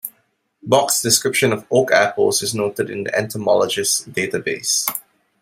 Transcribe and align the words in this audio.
Bock's 0.63 0.99
description 0.99 1.53
of 1.53 1.67
oak 1.69 1.91
apples 1.91 2.41
is 2.41 2.55
noted 2.55 2.89
in 2.89 3.03
the 3.03 3.15
entomologists 3.15 4.03
data 4.05 4.39
base. 4.39 4.87